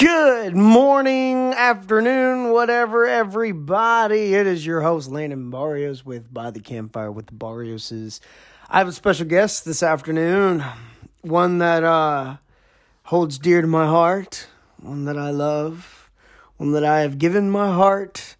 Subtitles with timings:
[0.00, 4.32] Good morning, afternoon, whatever, everybody.
[4.32, 8.18] It is your host, Landon Barrios, with By the Campfire with the Barrioses.
[8.70, 10.64] I have a special guest this afternoon,
[11.20, 12.38] one that uh,
[13.02, 14.46] holds dear to my heart,
[14.78, 16.10] one that I love,
[16.56, 18.36] one that I have given my heart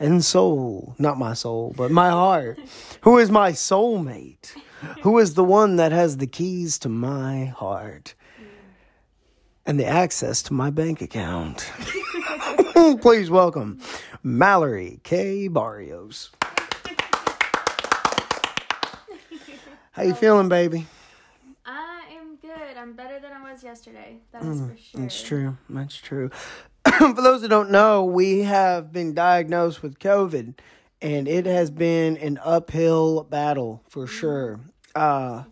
[0.00, 0.96] and soul.
[0.98, 2.58] Not my soul, but my heart.
[3.02, 4.56] Who is my soulmate?
[5.02, 8.16] Who is the one that has the keys to my heart?
[9.66, 11.70] And the access to my bank account.
[13.00, 13.80] Please welcome
[14.22, 15.48] Mallory K.
[15.48, 16.30] Barrios.
[19.92, 20.86] How you feeling, baby?
[21.64, 22.76] I am good.
[22.76, 24.16] I'm better than I was yesterday.
[24.32, 25.00] That is for sure.
[25.00, 25.56] That's true.
[25.70, 26.30] That's true.
[26.98, 30.54] for those that don't know, we have been diagnosed with COVID,
[31.00, 34.60] and it has been an uphill battle for sure.
[34.96, 35.46] Uh, Been a doozy.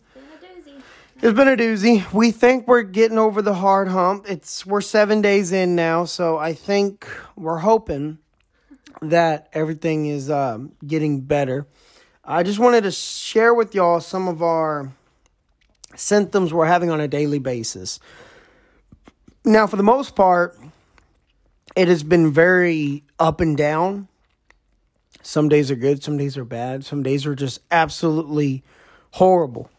[1.23, 2.13] It's been a doozy.
[2.13, 4.27] We think we're getting over the hard hump.
[4.29, 8.19] It's we're seven days in now, so I think we're hoping
[9.01, 11.69] that everything is um, getting better.
[12.25, 14.91] I just wanted to share with y'all some of our
[15.95, 18.01] symptoms we're having on a daily basis.
[19.45, 20.59] Now, for the most part,
[21.77, 24.09] it has been very up and down.
[25.23, 28.65] Some days are good, some days are bad, some days are just absolutely
[29.13, 29.71] horrible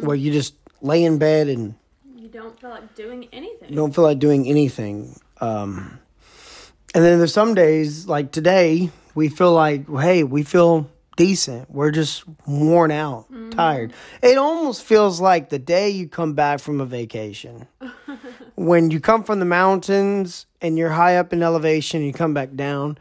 [0.00, 1.74] where you just lay in bed and
[2.16, 3.70] You don't feel like doing anything.
[3.70, 5.18] you don't feel like doing anything.
[5.40, 5.98] Um,
[6.94, 11.70] and then there's some days like today we feel like, hey, we feel decent.
[11.70, 13.92] We're just worn out, tired.
[14.22, 17.66] It almost feels like the day you come back from a vacation.
[18.54, 22.54] when you come from the mountains and you're high up in elevation, you come back
[22.54, 22.98] down,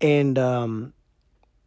[0.00, 0.92] and um,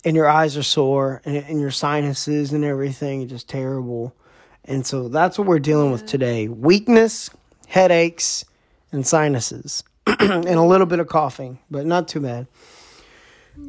[0.05, 4.15] and your eyes are sore and, and your sinuses and everything just terrible.
[4.67, 7.29] And so that's what we're dealing with today weakness,
[7.67, 8.43] headaches,
[8.91, 12.47] and sinuses, and a little bit of coughing, but not too bad.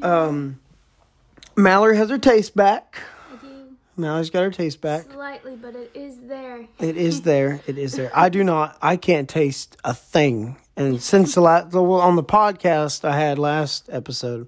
[0.03, 0.61] Um,
[1.57, 2.99] Mallory has her taste back.
[3.97, 5.11] Mallory's got her taste back.
[5.11, 6.69] slightly, but it is there.
[6.79, 7.61] It is there.
[7.67, 8.13] It is there.
[8.15, 8.79] I do not.
[8.81, 10.57] I can't taste a thing.
[10.77, 14.47] And since the last well, on the podcast I had last episode,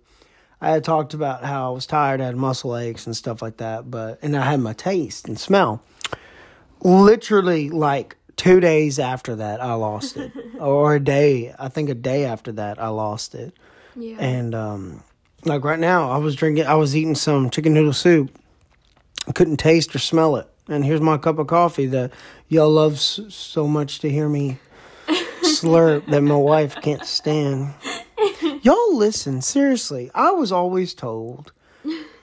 [0.61, 3.57] I had talked about how I was tired, I had muscle aches and stuff like
[3.57, 3.91] that.
[3.91, 5.83] But and I had my taste and smell.
[6.83, 11.55] Literally, like two days after that, I lost it, or a day.
[11.59, 13.55] I think a day after that, I lost it.
[13.97, 14.17] Yeah.
[14.19, 15.03] And um,
[15.45, 18.31] like right now, I was drinking, I was eating some chicken noodle soup.
[19.29, 20.49] I couldn't taste or smell it.
[20.69, 22.13] And here's my cup of coffee that
[22.49, 24.59] y'all love s- so much to hear me
[25.43, 27.75] slurp that my wife can't stand.
[28.63, 30.11] Y'all listen, seriously.
[30.15, 31.53] I was always told,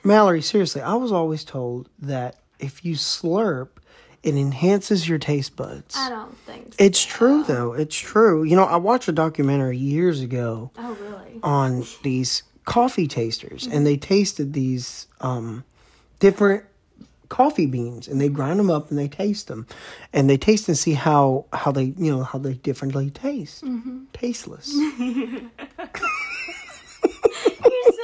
[0.03, 3.69] Mallory, seriously, I was always told that if you slurp,
[4.23, 5.95] it enhances your taste buds.
[5.97, 6.83] I don't think so.
[6.83, 7.73] It's true, though.
[7.73, 8.43] It's true.
[8.43, 11.39] You know, I watched a documentary years ago Oh, really?
[11.43, 15.63] on these coffee tasters and they tasted these um,
[16.19, 16.65] different
[17.29, 19.65] coffee beans and they grind them up and they taste them
[20.13, 23.63] and they taste and see how how they you know how they differently taste
[24.13, 25.41] tasteless You're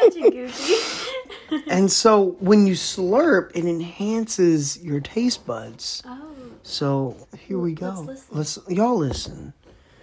[0.01, 0.73] such a goofy.
[1.67, 6.01] and so when you slurp it enhances your taste buds.
[6.05, 6.33] Oh,
[6.63, 8.05] so here we go.
[8.05, 8.37] Let's listen.
[8.37, 9.53] let's y'all listen.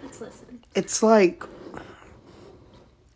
[0.03, 0.63] Let's listen.
[0.75, 1.43] it's like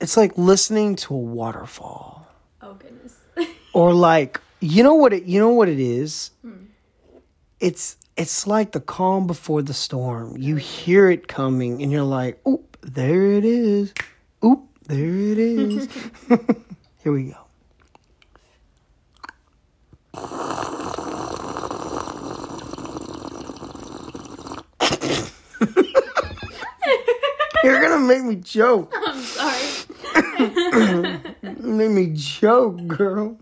[0.02, 2.28] it's like listening to a waterfall.
[2.62, 3.18] Oh, goodness.
[3.74, 6.32] or like you know what it you know what it is?
[6.42, 6.66] Hmm.
[7.60, 10.38] It's it's like the calm before the storm.
[10.38, 13.94] You hear it coming and you're like oop there it is.
[14.44, 15.88] Oop there it is.
[17.04, 17.45] Here we go
[27.64, 31.20] you're gonna make me joke I'm sorry.
[31.60, 33.38] make me joke girl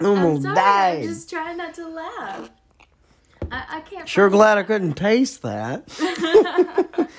[0.00, 0.54] i'm I'm gonna sorry.
[0.54, 2.50] die I'm just trying not to laugh.
[3.48, 4.08] I, I can't.
[4.08, 5.86] Sure glad I couldn't taste that.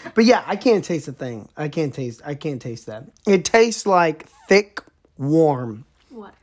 [0.14, 1.48] but yeah, I can't taste a thing.
[1.56, 3.06] I can't taste I can't taste that.
[3.26, 4.82] It tastes like thick,
[5.18, 5.86] warm.
[6.10, 6.34] What?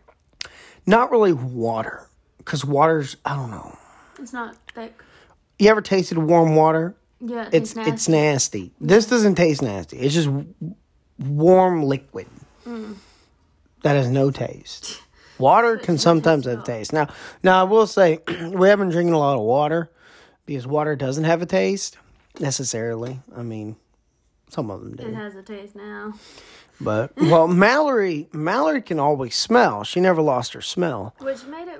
[0.87, 2.09] Not really water.
[2.45, 3.77] Cause water's I don't know.
[4.19, 5.03] It's not thick.
[5.59, 6.95] You ever tasted warm water?
[7.21, 8.73] Yeah, it It's tastes it's nasty.
[8.81, 9.99] This doesn't taste nasty.
[9.99, 10.29] It's just
[11.19, 12.27] warm liquid.
[12.67, 12.97] Mm.
[13.83, 15.01] That has no taste.
[15.39, 16.93] Water can sometimes have taste.
[16.93, 17.09] Now,
[17.43, 18.21] now I will say
[18.51, 19.91] we have been drinking a lot of water
[20.47, 21.99] because water doesn't have a taste
[22.41, 23.21] necessarily.
[23.37, 23.77] I mean,
[24.49, 25.07] some of them do.
[25.07, 26.15] It has a taste now.
[26.81, 29.85] But well, Mallory, Mallory can always smell.
[29.85, 31.15] She never lost her smell.
[31.19, 31.74] Which made it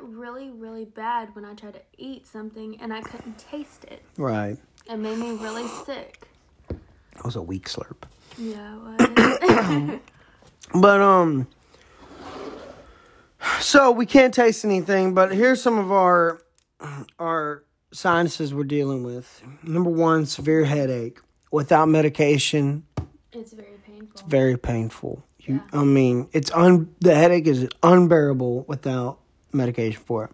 [0.75, 4.03] really, bad when I tried to eat something and I couldn't taste it.
[4.17, 4.59] Right.
[4.91, 6.27] It made me really sick.
[6.69, 8.03] That was a weak slurp.
[8.37, 9.99] Yeah.
[10.75, 11.47] But um
[13.61, 16.41] so we can't taste anything, but here's some of our
[17.19, 17.63] our
[17.93, 19.43] sinuses we're dealing with.
[19.63, 21.21] Number 1, severe headache.
[21.53, 22.85] Without medication,
[23.31, 24.11] it's very painful.
[24.11, 25.23] It's very painful.
[25.39, 29.21] You, I mean, it's un the headache is unbearable without
[29.55, 30.31] medication for it.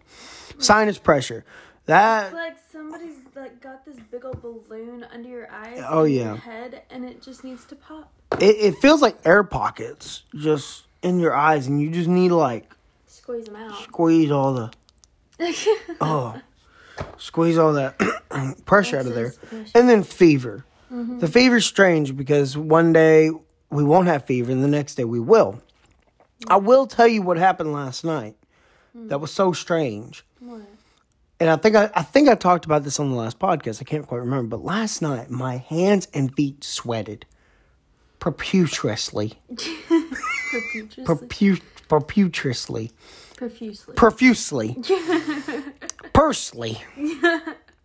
[0.61, 1.45] Sinus pressure.
[1.85, 5.83] That It's like somebody's like got this big old balloon under your eyes.
[5.89, 6.25] Oh, yeah.
[6.25, 8.11] Your head, and it just needs to pop.
[8.39, 12.35] it, it feels like air pockets just in your eyes and you just need to
[12.35, 12.71] like
[13.07, 13.81] Squeeze them out.
[13.83, 14.71] squeeze all the
[16.01, 16.39] oh
[17.17, 17.97] squeeze all that
[18.65, 19.33] pressure out of there
[19.73, 21.17] and then fever mm-hmm.
[21.17, 23.31] the fever's strange because one day
[23.71, 25.59] we won't have fever and the next day we will
[26.47, 28.35] i will tell you what happened last night
[28.93, 30.23] that was so strange.
[30.39, 30.61] What?
[31.39, 33.81] and i think I, I think i talked about this on the last podcast.
[33.81, 34.57] I can't quite remember.
[34.57, 37.25] But last night my hands and feet sweated
[38.19, 39.33] profusely.
[40.51, 41.03] Profusely.
[41.03, 42.91] Propu- profusely.
[43.35, 43.95] Profusely.
[43.95, 44.77] profusely.
[46.13, 46.77] Pursley.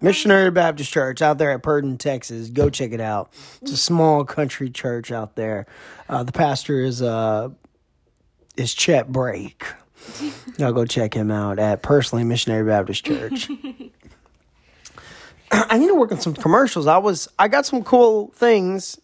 [0.03, 2.50] Missionary baptist church out there at purdon texas.
[2.50, 3.32] Go check it out.
[3.62, 5.67] It's a small country church out there.
[6.11, 7.49] Uh, the pastor is uh
[8.58, 9.64] is chet brake
[10.58, 13.48] y'all go check him out at personally missionary baptist church.
[15.50, 18.98] I need to work on some commercials i was i got some cool things.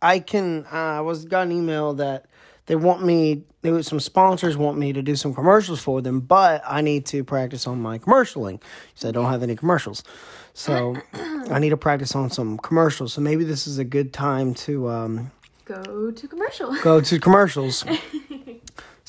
[0.00, 2.26] I can uh, i was got an email that
[2.66, 6.62] they want me was some sponsors want me to do some commercials for them but
[6.66, 8.60] i need to practice on my commercialing.
[8.94, 10.02] Because i don't have any commercials.
[10.54, 10.96] So
[11.50, 13.12] i need to practice on some commercials.
[13.14, 15.30] So maybe this is a good time to um,
[15.64, 16.74] Go to commercial.
[16.82, 17.84] go to commercials.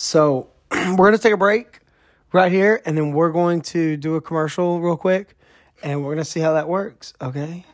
[0.01, 1.79] So we're going to take a break
[2.31, 5.35] right here and then we're going to do a commercial real quick
[5.83, 7.65] and we're going to see how that works okay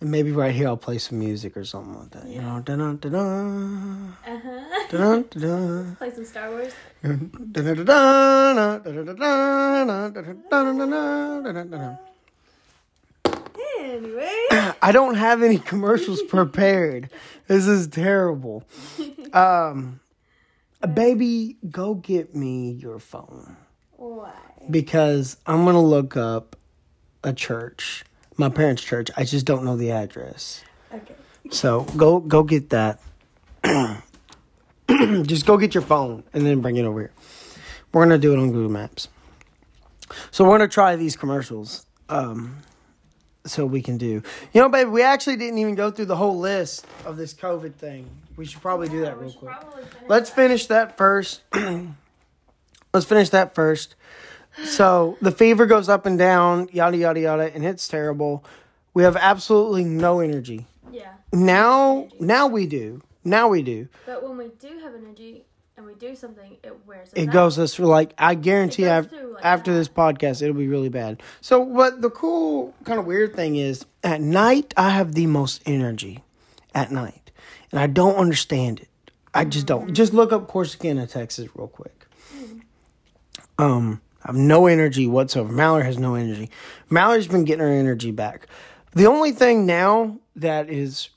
[0.00, 2.26] and maybe right here I'll play some music or something like that.
[2.28, 4.86] You know, dun dun dun dun Uh-huh.
[4.90, 6.72] dun dun Play some Star Wars.
[7.02, 11.98] dun dun dun dun dun dun dun dun dun dun dun dun.
[13.78, 14.46] Anyway.
[14.82, 17.08] I don't have any commercials prepared.
[17.46, 18.64] This is terrible.
[19.32, 20.00] Um,
[20.86, 23.56] baby, go get me your phone
[23.96, 24.32] Why?
[24.70, 26.56] because I'm gonna look up
[27.22, 28.04] a church,
[28.36, 29.10] my parents' church.
[29.16, 30.62] I just don't know the address.
[30.92, 31.14] Okay.
[31.50, 33.00] So go go get that.
[34.88, 37.12] Just go get your phone and then bring it over here.
[37.92, 39.08] We're gonna do it on Google Maps.
[40.30, 41.86] So we're gonna try these commercials.
[42.10, 42.58] Um,
[43.46, 44.22] so we can do.
[44.52, 47.74] You know, baby, we actually didn't even go through the whole list of this COVID
[47.74, 48.08] thing.
[48.36, 49.54] We should probably do that real quick.
[49.54, 50.36] finish Let's that.
[50.36, 51.42] finish that first.
[52.94, 53.94] Let's finish that first.
[54.64, 58.44] So the fever goes up and down, yada yada yada, and it's terrible.
[58.92, 60.66] We have absolutely no energy.
[60.92, 61.14] Yeah.
[61.32, 63.02] Now, now we do.
[63.24, 63.88] Now we do.
[64.06, 65.44] But when we do have energy
[65.76, 67.32] and we do something, it wears us It out.
[67.32, 69.78] goes us for like I guarantee It goes af- through like after that.
[69.78, 71.22] this podcast it'll be really bad.
[71.40, 75.62] So what the cool kind of weird thing is at night I have the most
[75.66, 76.22] energy
[76.74, 77.30] at night.
[77.72, 78.88] And I don't understand it.
[79.34, 79.86] I just don't.
[79.86, 79.94] Mm-hmm.
[79.94, 82.06] Just look up Corsicana, Texas real quick.
[83.58, 85.52] Um I have no energy whatsoever.
[85.52, 86.50] Mallory has no energy.
[86.88, 88.46] Mallory's been getting her energy back.
[88.92, 91.10] The only thing now that is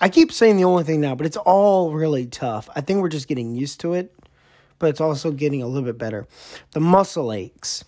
[0.00, 2.68] I keep saying the only thing now, but it's all really tough.
[2.74, 4.14] I think we're just getting used to it,
[4.78, 6.26] but it's also getting a little bit better.
[6.72, 7.84] The muscle aches,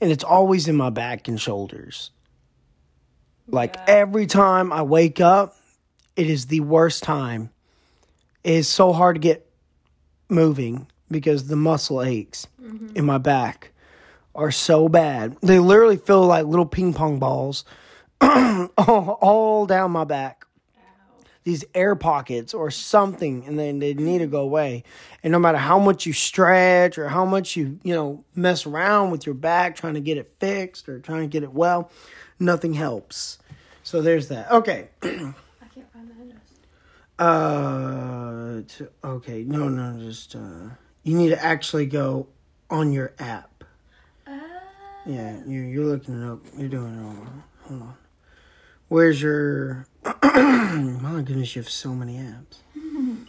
[0.00, 2.10] and it's always in my back and shoulders.
[3.48, 3.84] Like Yeah.
[3.88, 5.56] every time I wake up,
[6.16, 7.50] it is the worst time.
[8.42, 9.48] It is so hard to get
[10.28, 12.96] moving because the muscle aches mm-hmm.
[12.96, 13.72] in my back
[14.34, 15.36] are so bad.
[15.42, 17.64] They literally feel like little ping pong balls
[18.20, 18.68] all,
[19.20, 20.45] all down my back
[21.46, 24.82] these air pockets or something and then they need to go away.
[25.22, 29.12] And no matter how much you stretch or how much you you know mess around
[29.12, 31.88] with your back trying to get it fixed or trying to get it well
[32.40, 33.38] nothing helps.
[33.84, 34.50] So there's that.
[34.50, 34.88] Okay.
[35.02, 36.42] I can't find the address.
[39.04, 39.44] uh okay.
[39.44, 40.70] No no just uh
[41.04, 42.26] you need to actually go
[42.70, 43.62] on your app.
[44.26, 44.32] Uh,
[45.06, 46.40] yeah you, you're looking it up.
[46.58, 47.94] You're doing it wrong hold on
[48.88, 49.86] where's your
[50.22, 52.58] my goodness you have so many apps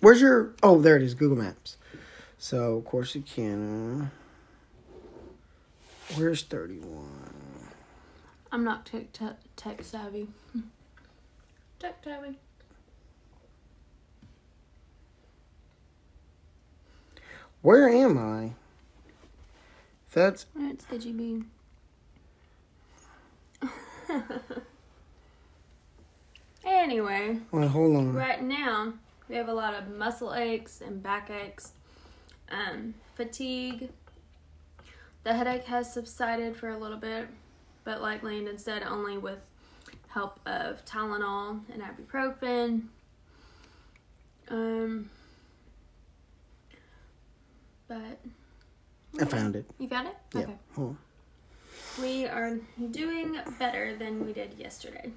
[0.00, 1.76] where's your oh there it is google maps
[2.38, 4.08] so of course corsicana uh,
[6.16, 7.08] where's 31
[8.52, 10.28] I'm not tech, tech, tech savvy.
[11.78, 12.38] Tech savvy.
[17.60, 18.52] where am i
[20.12, 21.50] that's It's bean.
[26.64, 28.12] Anyway, Wait, hold on.
[28.12, 28.92] right now
[29.28, 31.72] we have a lot of muscle aches and back aches,
[32.50, 33.90] um, fatigue.
[35.22, 37.28] The headache has subsided for a little bit,
[37.84, 39.38] but like Landon said, only with
[40.08, 42.82] help of Tylenol and ibuprofen.
[44.48, 45.10] Um,
[47.86, 48.18] but
[49.20, 49.66] I found it.
[49.78, 50.16] you found it?
[50.34, 50.40] Yeah.
[50.42, 50.54] Okay.
[50.74, 50.98] Hold on.
[52.00, 52.58] We are
[52.90, 55.12] doing better than we did yesterday.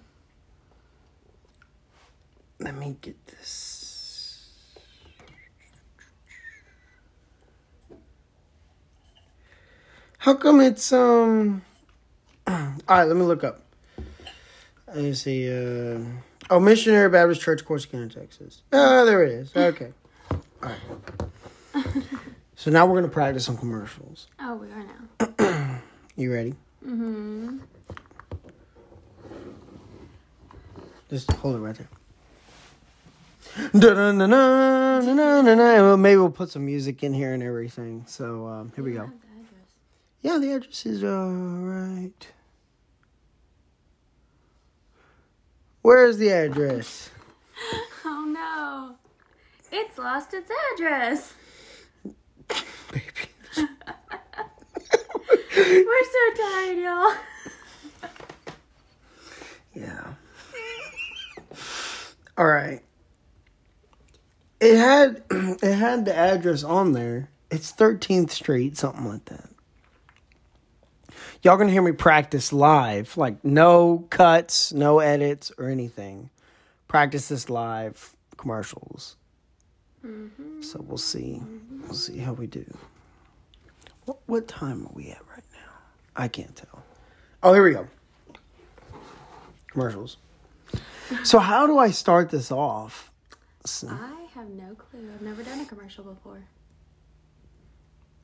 [2.59, 4.49] Let me get this.
[10.19, 11.63] How come it's um?
[12.47, 12.55] All
[12.87, 13.61] right, let me look up.
[14.87, 15.49] Let me see.
[15.49, 15.99] Uh,
[16.49, 18.61] oh, Missionary Baptist Church, Corsicana, Texas.
[18.71, 19.55] Oh, there it is.
[19.55, 19.91] Okay.
[20.31, 21.85] All right.
[22.55, 24.27] So now we're gonna practice some commercials.
[24.37, 25.79] Oh, we are now.
[26.17, 26.55] You ready?
[26.89, 27.57] Mm-hmm.
[31.11, 31.87] Just hold it right there.
[35.97, 38.05] Maybe we'll put some music in here and everything.
[38.07, 39.11] So um, here we go.
[40.23, 42.27] Yeah, the address is all right.
[45.83, 47.11] Where is the address?
[48.05, 48.95] Oh no.
[49.71, 51.33] It's lost its address.
[55.69, 57.13] We're so tired, y'all.
[59.75, 60.13] Yeah.
[62.37, 62.81] All right.
[64.59, 67.29] It had it had the address on there.
[67.51, 69.49] It's 13th Street, something like that.
[71.43, 76.31] Y'all gonna hear me practice live, like no cuts, no edits or anything.
[76.87, 79.17] Practice this live commercials.
[80.03, 80.61] Mm-hmm.
[80.61, 81.41] So we'll see.
[81.83, 82.65] We'll see how we do.
[84.05, 85.28] What what time are we at?
[86.15, 86.83] I can't tell.
[87.43, 87.87] Oh, here we go.
[89.71, 90.17] Commercials.
[91.23, 93.11] So how do I start this off?
[93.65, 95.09] So- I have no clue.
[95.13, 96.43] I've never done a commercial before.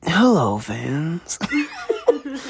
[0.04, 1.40] Hello, fans.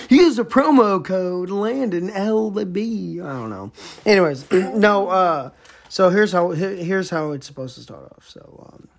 [0.10, 3.22] Use the promo code Landon LB.
[3.24, 3.72] I don't know.
[4.06, 5.08] Anyways, no.
[5.08, 5.51] Uh,
[5.88, 8.27] so here's how here's how it's supposed to start off.
[8.27, 8.89] So, um,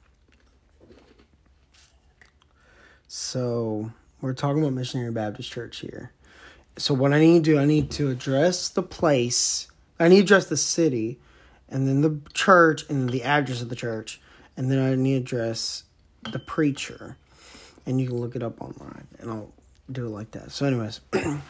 [3.08, 3.90] so
[4.20, 6.12] we're talking about Missionary Baptist Church here.
[6.76, 9.68] So what I need to do, I need to address the place.
[9.98, 11.18] I need to address the city,
[11.68, 14.20] and then the church, and the address of the church,
[14.56, 15.84] and then I need to address
[16.32, 17.16] the preacher
[17.86, 19.52] and you can look it up online and I'll
[19.90, 20.50] do it like that.
[20.50, 21.00] So anyways.
[21.14, 21.40] All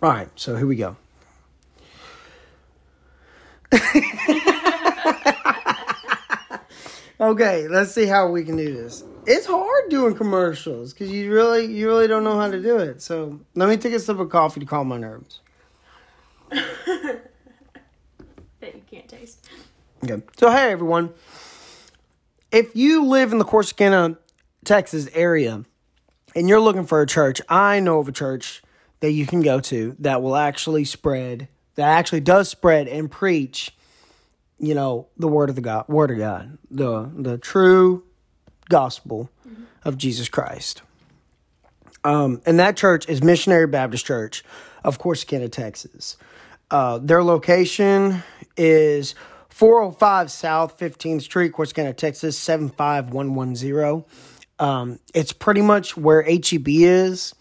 [0.00, 0.96] right, so here we go.
[7.20, 9.04] okay, let's see how we can do this.
[9.26, 13.02] It's hard doing commercials cuz you really you really don't know how to do it.
[13.02, 15.40] So, let me take a sip of coffee to calm my nerves.
[18.60, 19.48] That you can't taste.
[20.02, 20.20] Okay.
[20.36, 21.10] So hey everyone.
[22.50, 24.18] If you live in the Corsicana,
[24.64, 25.64] Texas area
[26.34, 28.60] and you're looking for a church, I know of a church
[28.98, 31.46] that you can go to that will actually spread
[31.78, 33.70] that actually does spread and preach,
[34.58, 38.04] you know, the word of the God, word of God, the the true
[38.68, 39.30] gospel
[39.84, 40.82] of Jesus Christ.
[42.04, 44.44] Um, and that church is Missionary Baptist Church
[44.84, 46.16] of Corsicana, Texas.
[46.70, 48.22] Uh, their location
[48.56, 49.14] is
[49.48, 54.04] 405 South 15th Street, Corsicana, Texas 75110.
[54.60, 57.34] Um, it's pretty much where HEB is.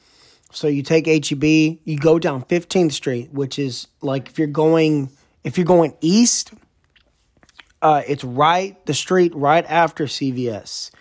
[0.51, 5.09] So you take HEB, you go down 15th Street, which is like if you're going
[5.43, 6.51] if you're going east,
[7.81, 10.91] uh, it's right the street right after CVS.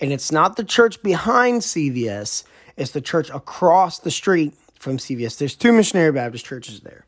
[0.00, 2.44] And it's not the church behind CVS,
[2.76, 5.36] it's the church across the street from CVS.
[5.36, 7.04] There's two missionary Baptist churches there,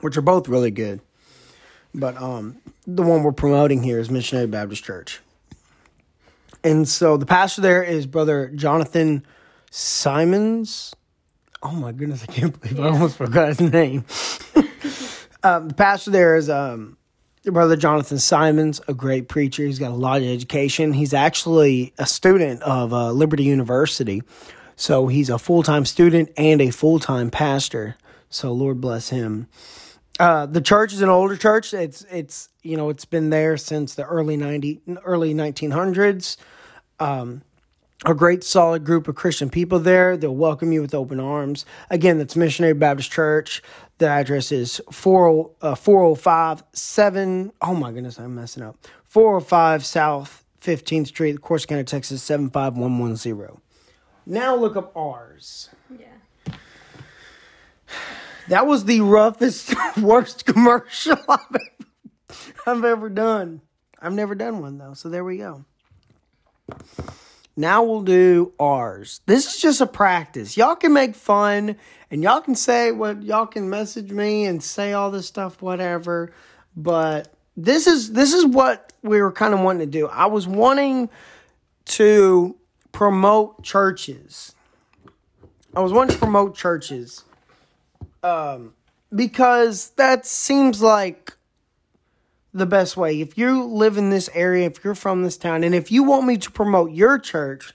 [0.00, 1.00] which are both really good.
[1.94, 2.56] But um,
[2.86, 5.20] the one we're promoting here is Missionary Baptist Church.
[6.62, 9.24] And so the pastor there is Brother Jonathan
[9.70, 10.94] Simons.
[11.62, 14.04] Oh my goodness, I can't believe I almost forgot his name.
[15.42, 16.95] um, the pastor there is um,
[17.52, 19.64] Brother Jonathan Simons, a great preacher.
[19.64, 20.92] He's got a lot of education.
[20.92, 24.22] He's actually a student of uh, Liberty University.
[24.76, 27.96] So he's a full time student and a full time pastor.
[28.28, 29.48] So Lord bless him.
[30.18, 31.74] Uh, the church is an older church.
[31.74, 36.36] It's it's you know it's been there since the early ninety early nineteen hundreds.
[36.98, 37.42] Um,
[38.04, 40.16] a great solid group of Christian people there.
[40.16, 41.64] They'll welcome you with open arms.
[41.90, 43.62] Again, that's Missionary Baptist Church.
[43.98, 47.52] The address is 40, uh, 405 7.
[47.62, 48.76] Oh my goodness, I'm messing up.
[49.04, 53.60] 405 South 15th Street, Corsicana, Texas 75110.
[54.26, 55.70] Now look up ours.
[55.98, 56.54] Yeah.
[58.48, 61.60] That was the roughest, worst commercial I've ever
[62.66, 63.62] I've ever done.
[64.00, 65.64] I've never done one though, so there we go.
[67.56, 69.20] Now we'll do ours.
[69.26, 70.56] This is just a practice.
[70.56, 71.76] Y'all can make fun
[72.10, 76.32] and y'all can say what y'all can message me and say all this stuff, whatever.
[76.76, 80.06] But this is this is what we were kind of wanting to do.
[80.06, 81.08] I was wanting
[81.86, 82.56] to
[82.92, 84.54] promote churches.
[85.74, 87.24] I was wanting to promote churches.
[88.22, 88.74] Um,
[89.14, 91.36] because that seems like
[92.56, 93.20] the best way.
[93.20, 96.26] If you live in this area, if you're from this town, and if you want
[96.26, 97.74] me to promote your church,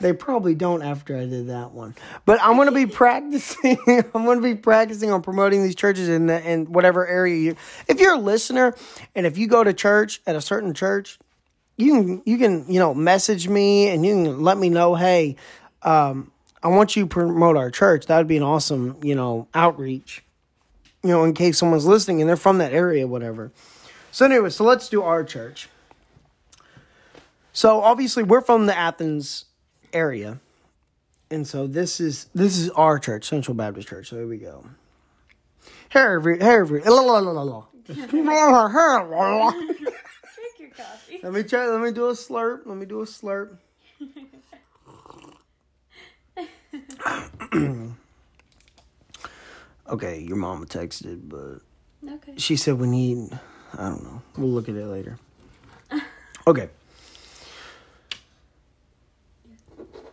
[0.00, 1.94] they probably don't after I did that one.
[2.24, 3.78] But I'm gonna be practicing.
[3.86, 7.56] I'm gonna be practicing on promoting these churches in the, in whatever area you.
[7.86, 8.74] If you're a listener,
[9.14, 11.18] and if you go to church at a certain church,
[11.76, 14.94] you can you can you know message me and you can let me know.
[14.94, 15.36] Hey,
[15.82, 16.32] um,
[16.62, 18.06] I want you to promote our church.
[18.06, 20.22] That would be an awesome you know outreach.
[21.02, 23.52] You know, in case someone's listening and they're from that area, whatever.
[24.12, 25.68] So anyway, so let's do our church.
[27.52, 29.46] So obviously we're from the Athens
[29.92, 30.40] area.
[31.30, 34.08] And so this is this is our church, Central Baptist Church.
[34.08, 34.64] So here we go.
[35.90, 36.38] Hey every
[36.82, 37.64] la, la, la, la, la.
[37.86, 38.12] Drink
[40.58, 41.20] your coffee.
[41.22, 42.66] Let me try let me do a slurp.
[42.66, 43.56] Let me do a slurp.
[49.88, 51.60] okay, your mama texted, but
[52.08, 52.32] Okay.
[52.36, 53.30] she said we need
[53.74, 54.22] I don't know.
[54.36, 55.18] We'll look at it later.
[56.46, 56.70] Okay.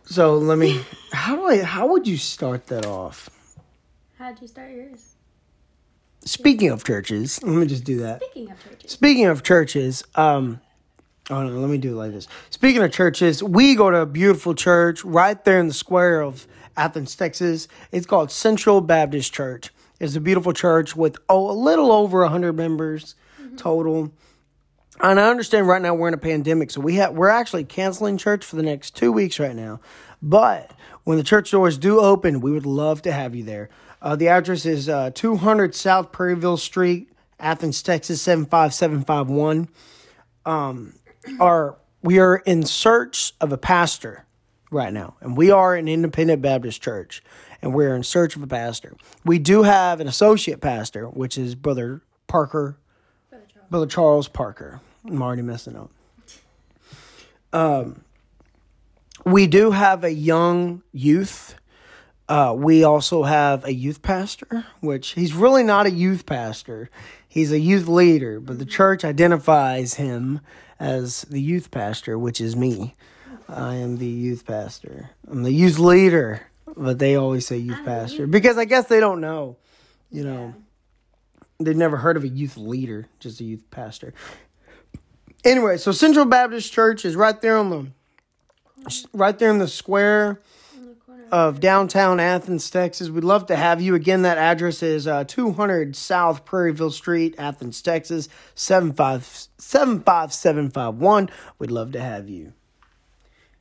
[0.04, 0.80] So let me
[1.12, 3.28] how do I how would you start that off?
[4.18, 5.14] How'd you start yours?
[6.24, 8.22] Speaking of churches, let me just do that.
[8.22, 8.90] Speaking of churches.
[8.90, 10.60] Speaking of churches, um
[11.30, 12.28] oh no, let me do it like this.
[12.50, 16.46] Speaking of churches, we go to a beautiful church right there in the square of
[16.76, 17.68] Athens, Texas.
[17.90, 19.70] It's called Central Baptist Church.
[19.98, 23.14] It's a beautiful church with oh a little over 100 members
[23.58, 24.12] total.
[25.00, 28.16] And I understand right now we're in a pandemic, so we have we're actually canceling
[28.18, 29.80] church for the next two weeks right now.
[30.20, 30.72] But
[31.04, 33.68] when the church doors do open, we would love to have you there.
[34.02, 39.68] Uh, the address is uh, 200 South Prairieville Street, Athens, Texas 75751.
[40.44, 40.94] Um,
[41.40, 44.24] our we are in search of a pastor
[44.70, 47.22] right now, and we are an independent Baptist church,
[47.62, 48.96] and we're in search of a pastor.
[49.24, 52.78] We do have an associate pastor, which is Brother Parker
[53.70, 54.28] Brother Charles.
[54.28, 54.80] Parker.
[55.04, 55.90] I'm already messing up.
[57.52, 58.04] Um,
[59.24, 61.54] we do have a young youth.
[62.28, 66.90] Uh, we also have a youth pastor, which he's really not a youth pastor.
[67.26, 70.40] He's a youth leader, but the church identifies him
[70.78, 72.94] as the youth pastor, which is me.
[73.48, 75.10] I am the youth pastor.
[75.30, 76.42] I'm the youth leader,
[76.76, 79.56] but they always say youth pastor because I guess they don't know,
[80.10, 80.54] you know
[81.58, 84.14] they've never heard of a youth leader, just a youth pastor.
[85.44, 87.86] Anyway, so Central Baptist Church is right there on the
[89.12, 90.40] right there in the square
[91.30, 93.10] of downtown Athens, Texas.
[93.10, 93.94] We'd love to have you.
[93.94, 101.30] Again, that address is uh, 200 South Prairieville Street, Athens, Texas, 75 75751.
[101.58, 102.52] We'd love to have you.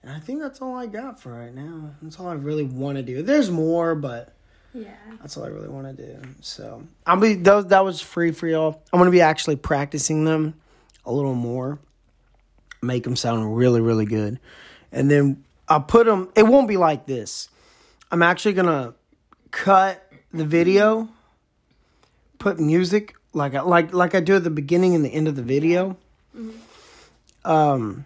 [0.02, 1.92] And I think that's all I got for right now.
[2.02, 3.22] That's all I really want to do.
[3.22, 4.37] There's more, but
[4.78, 4.96] yeah.
[5.20, 6.20] that's all I really want to do.
[6.42, 8.82] So I'll be those that was free for y'all.
[8.92, 10.56] I'm gonna be actually practicing them
[11.06, 11.80] a little more,
[12.82, 14.40] make them sound really really good,
[14.92, 16.30] and then I'll put them.
[16.36, 17.50] It won't be like this.
[18.12, 18.94] I'm actually gonna
[19.52, 21.10] cut the video,
[22.40, 25.36] put music like I, like like I do at the beginning and the end of
[25.36, 25.98] the video.
[27.46, 28.06] Um,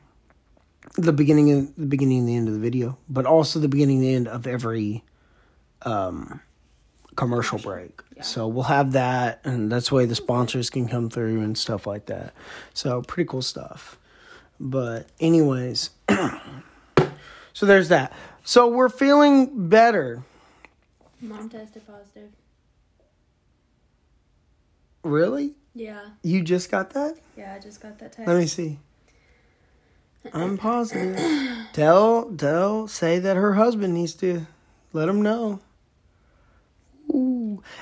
[0.95, 3.97] the beginning and the beginning and the end of the video, but also the beginning
[3.97, 5.03] and the end of every
[5.83, 6.41] um
[7.15, 8.01] commercial break.
[8.15, 8.23] Yeah.
[8.23, 12.07] So we'll have that, and that's why the sponsors can come through and stuff like
[12.07, 12.33] that.
[12.73, 13.97] So pretty cool stuff.
[14.59, 15.89] But anyways,
[17.53, 18.13] so there's that.
[18.43, 20.23] So we're feeling better.
[21.19, 22.29] Mom tested positive.
[25.03, 25.53] Really?
[25.73, 26.01] Yeah.
[26.23, 27.17] You just got that?
[27.37, 28.27] Yeah, I just got that text.
[28.27, 28.79] Let me see.
[30.33, 31.17] I'm positive.
[31.73, 34.45] tell, tell, say that her husband needs to
[34.93, 35.59] let him know.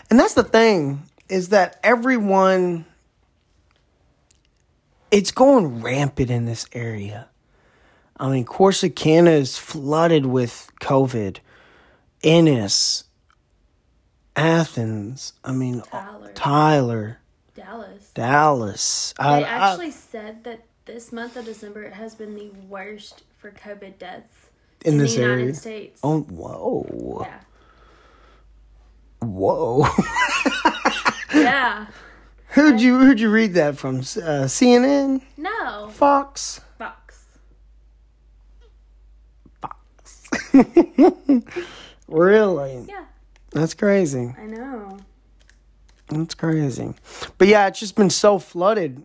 [0.09, 2.85] And that's the thing is that everyone,
[5.11, 7.27] it's going rampant in this area.
[8.17, 11.37] I mean, Corsicana is flooded with COVID.
[12.23, 13.05] Ennis,
[14.35, 16.31] Athens, I mean, Tyler.
[16.33, 17.19] Tyler,
[17.55, 18.11] Dallas.
[18.13, 19.13] Dallas.
[19.17, 23.23] They I- I- actually said that this month of December it has been the worst
[23.37, 24.49] for COVID deaths
[24.83, 25.53] in, in the United area.
[25.53, 25.99] States.
[26.03, 27.21] Oh, whoa.
[27.25, 27.39] Yeah.
[29.21, 29.85] Whoa.
[31.33, 31.85] Yeah.
[32.53, 33.97] Who'd you who'd you read that from?
[33.99, 35.89] Uh, CNN, No.
[35.89, 37.25] Fox, Fox.
[39.61, 40.23] Fox.
[42.07, 42.85] really?
[42.87, 43.05] Yeah,
[43.51, 44.33] That's crazy.
[44.35, 44.97] I know.
[46.09, 46.95] That's crazy.
[47.37, 49.03] But yeah, it's just been so flooded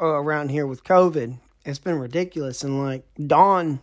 [0.00, 1.36] uh, around here with COVID.
[1.66, 2.64] It's been ridiculous.
[2.64, 3.80] And like Don,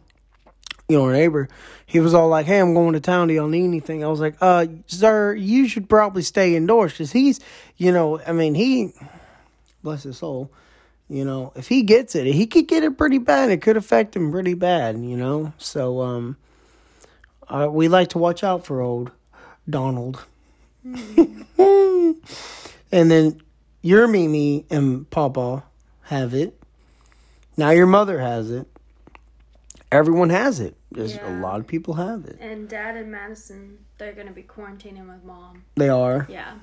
[0.93, 1.49] you know, neighbor,
[1.87, 3.27] he was all like, "Hey, I'm going to town.
[3.27, 7.11] Do y'all need anything?" I was like, "Uh, sir, you should probably stay indoors because
[7.11, 7.39] he's,
[7.77, 8.93] you know, I mean, he,
[9.81, 10.51] bless his soul."
[11.09, 13.49] You know, if he gets it, he could get it pretty bad.
[13.49, 15.51] It could affect him pretty bad, you know.
[15.57, 16.37] So, um,
[17.47, 19.09] uh, we like to watch out for old
[19.67, 20.23] Donald.
[20.85, 22.21] and
[22.91, 23.41] then
[23.81, 25.63] your Mimi and Papa
[26.03, 26.55] have it.
[27.57, 28.67] Now your mother has it.
[29.91, 30.75] Everyone has it.
[30.93, 32.37] Just a lot of people have it.
[32.39, 35.63] And Dad and Madison, they're gonna be quarantining with Mom.
[35.75, 36.27] They are.
[36.29, 36.55] Yeah,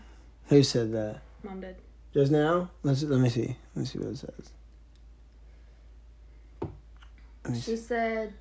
[0.49, 1.21] Who said that?
[1.43, 1.77] Mom did.
[2.15, 2.71] Just now?
[2.83, 3.57] Let's let me see.
[3.75, 4.51] Let me see what it says.
[7.55, 7.77] She see.
[7.77, 8.35] said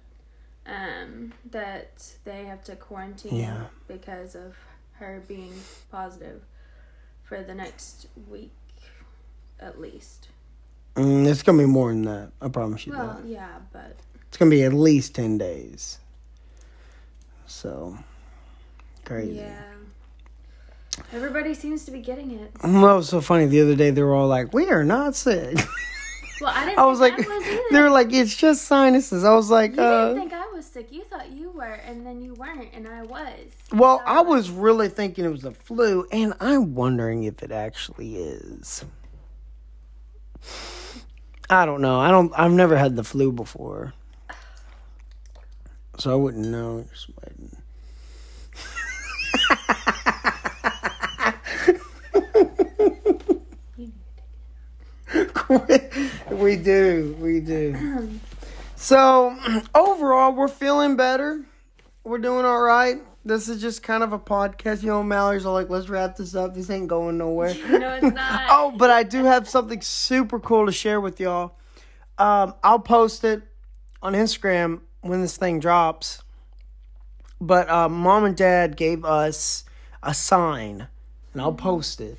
[0.66, 3.66] um, that they have to quarantine Yeah.
[3.88, 4.56] because of
[4.94, 5.54] her being
[5.92, 6.44] positive
[7.24, 8.52] for the next week,
[9.60, 10.28] at least.
[10.96, 12.32] Mm, it's gonna be more than that.
[12.42, 13.26] I promise you Well, that.
[13.26, 13.96] yeah, but
[14.30, 16.00] It's gonna be at least ten days.
[17.46, 17.98] So
[19.06, 19.34] crazy.
[19.34, 19.62] yeah.
[21.14, 22.52] Everybody seems to be getting it.
[22.64, 23.46] Well, it was so funny.
[23.48, 25.58] The other day they were all like, "We are not sick."
[26.42, 26.80] Well, I didn't.
[26.80, 29.76] I was like, think I was they were like, "It's just sinuses." I was like,
[29.76, 30.92] You uh, didn't think I was sick.
[30.92, 33.34] You thought you were, and then you weren't, and I was.
[33.74, 37.52] Well, So, I was really thinking it was the flu, and I'm wondering if it
[37.52, 38.86] actually is.
[41.50, 42.00] I don't know.
[42.00, 42.32] I don't.
[42.38, 43.94] I've never had the flu before,
[46.00, 46.78] so I wouldn't know.
[46.78, 47.58] You're sweating.
[56.32, 57.18] we do.
[57.20, 58.10] We do.
[58.76, 59.38] So
[59.76, 61.44] overall, we're feeling better.
[62.06, 62.98] We're doing all right.
[63.26, 64.82] This is just kind of a podcast.
[64.82, 66.56] You know, Mallory's all like, let's wrap this up.
[66.56, 67.54] This ain't going nowhere.
[67.70, 68.46] No, it's not.
[68.50, 71.58] oh, but I do have something super cool to share with y'all.
[72.18, 73.44] Um, I'll post it
[74.02, 76.24] on Instagram when this thing drops.
[77.42, 79.64] But uh, mom and dad gave us
[80.04, 80.88] a sign,
[81.34, 82.18] and I'll post it.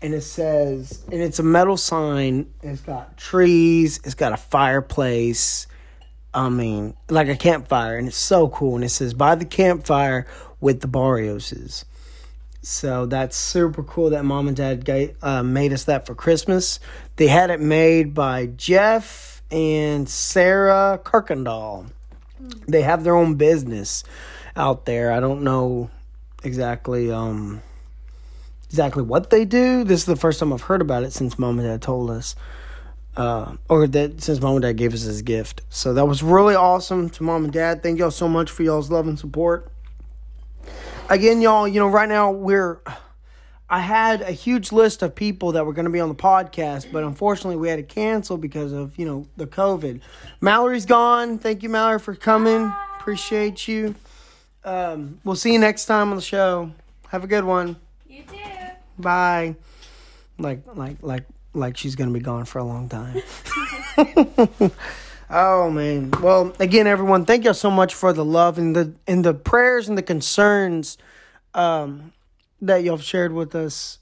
[0.00, 2.52] And it says, and it's a metal sign.
[2.62, 4.00] It's got trees.
[4.04, 5.66] It's got a fireplace.
[6.34, 8.74] I mean, like a campfire, and it's so cool.
[8.74, 10.26] And it says, "By the campfire
[10.60, 11.84] with the Barrioses."
[12.60, 16.80] So that's super cool that mom and dad ga- uh, made us that for Christmas.
[17.16, 21.90] They had it made by Jeff and Sarah Kirkendall.
[22.66, 24.04] They have their own business
[24.56, 25.12] out there.
[25.12, 25.90] I don't know
[26.42, 27.62] exactly um,
[28.64, 29.84] exactly what they do.
[29.84, 32.34] This is the first time I've heard about it since mom and dad told us.
[33.16, 35.62] Uh, or that since mom and dad gave us this gift.
[35.70, 37.82] So that was really awesome to mom and dad.
[37.82, 39.70] Thank y'all so much for y'all's love and support
[41.08, 42.80] again, y'all, you know, right now we're.
[43.68, 46.92] I had a huge list of people that were going to be on the podcast,
[46.92, 50.00] but unfortunately we had to cancel because of, you know, the COVID.
[50.40, 51.38] Mallory's gone.
[51.38, 52.72] Thank you, Mallory, for coming.
[52.98, 53.94] Appreciate you.
[54.64, 56.72] Um, we'll see you next time on the show.
[57.08, 57.76] Have a good one.
[58.08, 58.38] You too.
[58.98, 59.56] Bye.
[60.38, 61.24] Like, like, like,
[61.54, 63.22] like she's going to be gone for a long time.
[65.30, 66.12] Oh man.
[66.22, 69.88] Well, again, everyone, thank y'all so much for the love and the and the prayers
[69.88, 70.98] and the concerns
[71.54, 72.12] um,
[72.60, 73.98] that y'all have shared with us.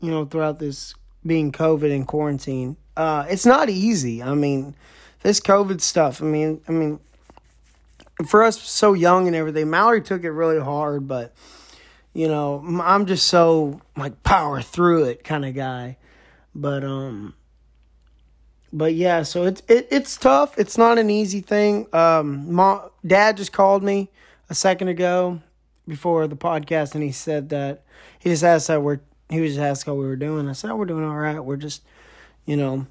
[0.00, 2.76] You know, throughout this being COVID and quarantine.
[2.96, 4.22] Uh, it's not easy.
[4.22, 4.74] I mean,
[5.22, 6.22] this COVID stuff.
[6.22, 7.00] I mean, I mean,
[8.26, 9.68] for us so young and everything.
[9.70, 11.34] Mallory took it really hard, but
[12.14, 15.98] you know, I'm just so like power through it kind of guy.
[16.54, 17.34] But um
[18.72, 20.58] but yeah, so it's it, it's tough.
[20.58, 21.86] It's not an easy thing.
[21.92, 24.10] Um, mom, dad just called me
[24.48, 25.40] a second ago
[25.86, 27.82] before the podcast, and he said that
[28.18, 29.00] he just asked how we're.
[29.28, 30.48] He was just asking how we were doing.
[30.48, 31.40] I said oh, we're doing all right.
[31.40, 31.82] We're just,
[32.44, 32.86] you know,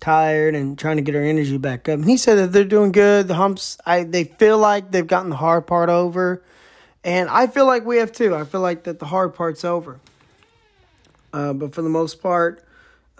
[0.00, 1.98] tired and trying to get our energy back up.
[1.98, 3.28] And he said that they're doing good.
[3.28, 6.42] The humps, I they feel like they've gotten the hard part over,
[7.02, 8.34] and I feel like we have too.
[8.34, 10.00] I feel like that the hard part's over.
[11.32, 12.64] Uh, but for the most part,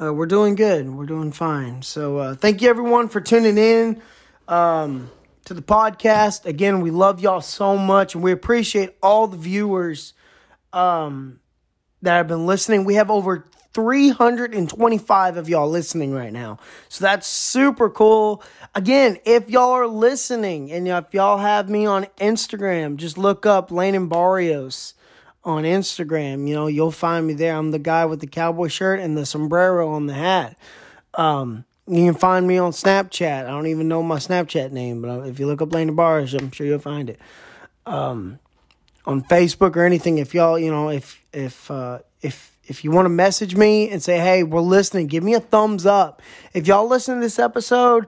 [0.01, 0.89] uh, we're doing good.
[0.89, 1.83] We're doing fine.
[1.83, 4.01] So uh, thank you everyone for tuning in
[4.49, 5.11] um,
[5.44, 6.46] to the podcast.
[6.46, 10.14] Again, we love y'all so much, and we appreciate all the viewers
[10.72, 11.40] um,
[12.02, 12.85] that have been listening.
[12.85, 16.59] We have over 325 of y'all listening right now.
[16.88, 18.42] So that's super cool.
[18.74, 23.72] Again, if y'all are listening and if y'all have me on Instagram, just look up
[23.72, 24.94] Landon Barrios
[25.42, 26.48] on Instagram.
[26.48, 27.57] You know, you'll find me there.
[27.57, 30.57] I'm the guy with the cowboy shirt and the sombrero on the hat.
[31.14, 33.44] Um, you can find me on Snapchat.
[33.44, 36.51] I don't even know my Snapchat name, but if you look up Lane DeBarge, I'm
[36.51, 37.18] sure you'll find it.
[37.87, 38.38] Um,
[39.07, 43.05] on Facebook or anything, if y'all, you know, if if uh, if if you want
[43.05, 46.23] to message me and say, "Hey, we're listening," give me a thumbs up.
[46.55, 48.07] If y'all listen to this episode,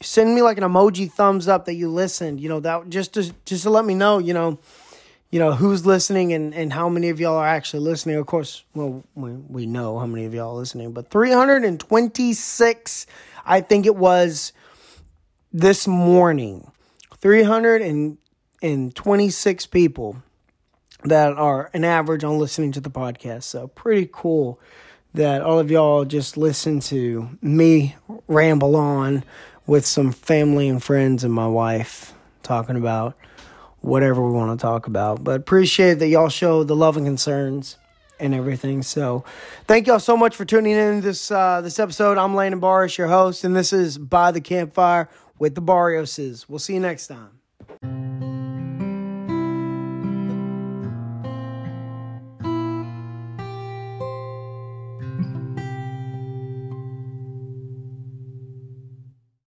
[0.00, 2.40] send me like an emoji thumbs up that you listened.
[2.40, 4.18] You know that just to just to let me know.
[4.18, 4.58] You know,
[5.30, 8.16] you know who's listening and and how many of y'all are actually listening.
[8.16, 11.64] Of course, well we we know how many of y'all are listening, but three hundred
[11.64, 13.06] and twenty six,
[13.44, 14.52] I think it was
[15.52, 16.70] this morning.
[17.18, 20.22] Three hundred and twenty six people
[21.04, 23.44] that are an average on listening to the podcast.
[23.44, 24.60] So pretty cool
[25.14, 27.96] that all of y'all just listen to me
[28.28, 29.24] ramble on
[29.66, 32.12] with some family and friends and my wife
[32.42, 33.16] talking about
[33.86, 35.22] whatever we want to talk about.
[35.22, 37.78] But appreciate that y'all show the love and concerns
[38.18, 38.82] and everything.
[38.82, 39.24] So
[39.66, 42.18] thank y'all so much for tuning in this uh, this episode.
[42.18, 46.46] I'm Landon Barrios, your host, and this is By the Campfire with the Barrioses.
[46.48, 48.25] We'll see you next time.